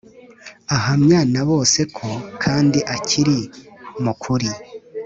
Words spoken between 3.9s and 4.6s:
mukuri